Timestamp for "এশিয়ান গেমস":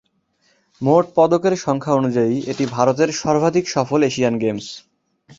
4.03-4.67